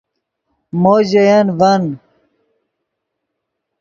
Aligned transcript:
مو 0.81 0.95
ژے 1.09 1.23
ین 1.31 1.47
ڤن 1.59 1.83